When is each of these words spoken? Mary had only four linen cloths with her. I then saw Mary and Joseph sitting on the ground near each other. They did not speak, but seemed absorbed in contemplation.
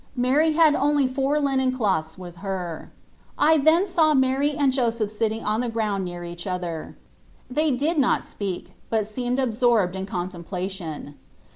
Mary 0.15 0.53
had 0.53 0.73
only 0.73 1.07
four 1.07 1.39
linen 1.39 1.71
cloths 1.71 2.17
with 2.17 2.37
her. 2.37 2.91
I 3.37 3.57
then 3.59 3.85
saw 3.85 4.15
Mary 4.15 4.49
and 4.55 4.73
Joseph 4.73 5.11
sitting 5.11 5.43
on 5.45 5.59
the 5.61 5.69
ground 5.69 6.05
near 6.05 6.23
each 6.23 6.47
other. 6.47 6.97
They 7.51 7.69
did 7.69 7.99
not 7.99 8.23
speak, 8.23 8.73
but 8.89 9.05
seemed 9.05 9.37
absorbed 9.37 9.95
in 9.95 10.07
contemplation. 10.07 11.19